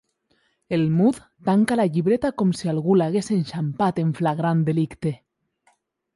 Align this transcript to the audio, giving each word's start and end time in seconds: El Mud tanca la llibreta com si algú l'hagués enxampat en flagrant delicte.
El 0.67 0.89
Mud 0.89 1.19
tanca 1.49 1.77
la 1.79 1.85
llibreta 1.97 2.31
com 2.43 2.55
si 2.61 2.73
algú 2.73 2.97
l'hagués 3.01 3.31
enxampat 3.37 4.01
en 4.07 4.17
flagrant 4.23 4.67
delicte. 4.73 5.15